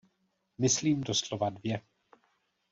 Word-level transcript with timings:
Myslím 0.57 1.01
doslova 1.01 1.49
dvě. 1.49 1.81